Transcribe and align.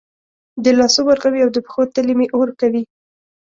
د 0.63 0.65
لاسو 0.77 1.01
ورغوي 1.05 1.39
او 1.45 1.49
د 1.55 1.57
پښو 1.65 1.81
تلې 1.95 2.13
مې 2.19 2.27
اور 2.35 2.49
کوي 2.59 2.83